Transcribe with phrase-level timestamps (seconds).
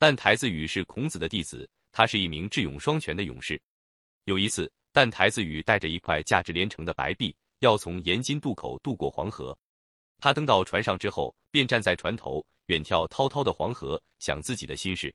[0.00, 3.60] 但台子羽是孔子的弟子，他是一名智勇双全的勇士。
[4.24, 9.54] 有一次，但台子羽带着一块价值连城的白璧，要从盐津渡口渡过黄河。
[10.18, 15.14] 他登到船上之后，便站在船头，远眺滔滔的黄河，想自己的心事。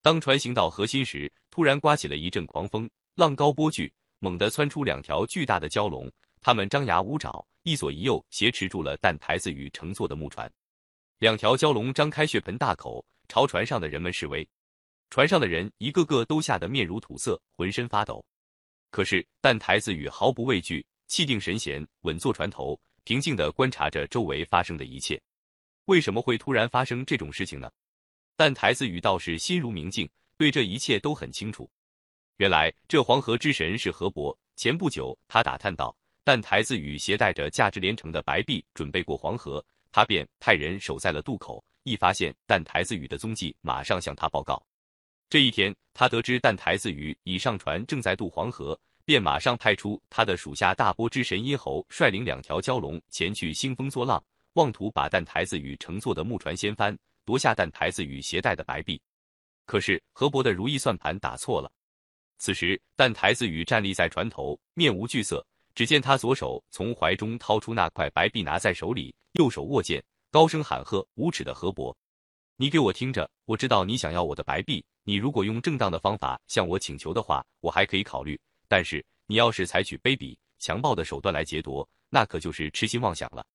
[0.00, 6.10] 当船行到河心时，突然刮起了一阵狂风，浪高波巨，猛地窜出两条巨大的蛟龙，
[6.40, 10.50] 它们张牙舞爪，一左一右挟持住了但台子羽乘坐的木船。
[11.18, 13.04] 两条蛟龙张开血盆大口。
[13.28, 14.48] 朝船上的人们示威，
[15.10, 18.24] 船上的人一个个都吓得面如土色，浑身发抖。
[18.90, 25.20] 可是，但台子羽毫不畏惧，气定神闲，稳坐船头，平静地观察着周围发生的一切。
[25.86, 27.70] 为什么会突然发生这种事情呢？
[28.36, 31.70] 但台子羽倒是心如明镜，对这一切都很清楚。
[32.38, 34.36] 原来，这黄河之神是河伯。
[34.56, 41.62] 前不久，他打探到，但台子羽携带着价值连城的白璧，准备过黄河，他便派人守在了渡口。
[41.84, 44.60] 一发现但台子羽的踪迹，马上向他报告。
[45.30, 54.22] 这一天，他得知但台子羽已上船，正在渡黄河，便马上派出他的属下大波之神殷侯，率领两条蛟龙前去兴风作浪，
[54.54, 59.00] 妄图把但台子羽乘坐的木船掀翻，夺下但台子羽携带的白璧。
[59.66, 61.70] 可是河伯的如意算盘打错了。
[62.38, 65.44] 此时，但台子羽站立在船头，面无惧色。
[65.74, 70.00] 只见他左手从怀中掏出那块白璧，拿在手里，右手握剑。
[70.34, 71.96] 高声喊喝：“无耻的河伯，
[72.56, 73.30] 你给我听着！
[73.44, 78.36] 我知道你想要我的白璧，你如果用正当的方法向我请求的话，我还可以考虑。
[78.66, 83.46] 但是你要是采取卑鄙、强暴的手段来劫夺，那可就是痴心妄想了。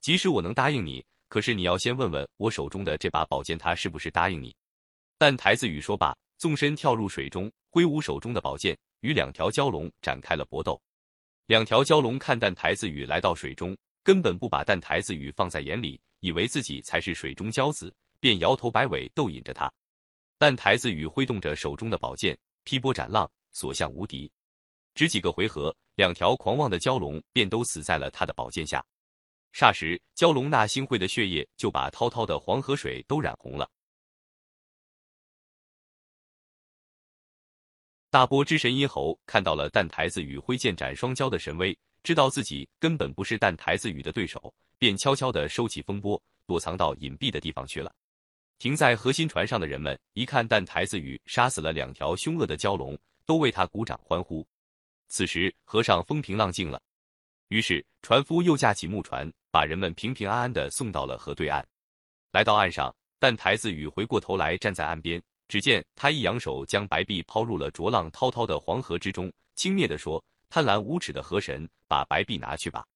[0.00, 4.56] 即使我能答应你，可是你要先问问我手中的这把宝剑，他是不是答应你？”
[5.20, 10.80] 但台子羽说罢，纵身跳入水中，挥舞手中的宝剑，与两条蛟龙展开了搏斗。
[11.48, 16.00] 两条蛟龙看但台子羽来到水中，根本不把但台子羽放在眼里。
[16.24, 19.70] 以为自己才是水中骄子，便摇头摆尾逗引着他。
[20.38, 24.32] 但台子羽挥动着手中的宝剑，劈波斩浪，所向无敌。
[24.94, 28.82] 只几个回合，两条狂妄的蛟龙便都死在了他的宝剑下。
[29.52, 33.70] 霎时，蛟龙那腥秽的血液就把滔滔的黄河水都染红了。
[38.08, 44.54] 大波之神殷侯看到了但台子羽挥剑斩双蛟的神威，知道自己根本不是但台子羽的对手。
[44.76, 47.90] 便悄悄地收起风波，躲藏到隐蔽的地方去了。
[48.58, 54.46] 停在核心船上的人们一看，但台子羽杀死了两条凶恶的蛟龙，都为他鼓掌欢呼。
[55.08, 56.78] 此时河上风平浪静了，
[57.48, 61.66] 于是船夫又架起木船，把人们平平安安地送到了河对岸。
[62.32, 70.22] 来到岸上，但台子羽回过头来站在岸边，只见他一扬手，将白璧抛入了浊浪滔滔的黄河之中，轻蔑地说
[70.54, 72.86] ：“贪婪无耻的河神，把白璧拿去吧。”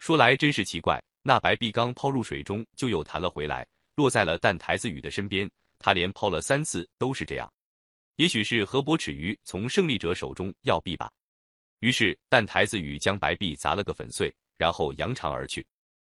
[0.00, 1.02] 说来真是奇怪。
[1.22, 5.50] 那白璧刚抛入水中，就又弹了回来，落在了但台子羽的身边。
[5.78, 7.50] 他连抛了三次，都是这样。
[8.16, 11.10] 也许是河伯耻于从胜利者手中要币吧。
[11.78, 15.66] 于是但台子羽将白璧砸了个粉碎，然后扬长而去。